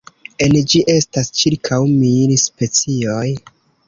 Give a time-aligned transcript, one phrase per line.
[0.43, 3.27] En ĝi estas ĉirkaŭ mil specioj.